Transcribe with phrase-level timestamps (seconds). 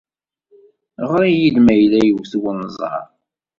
[1.09, 3.03] Ɣer-iyi-d ma yella iwet-d wenẓar.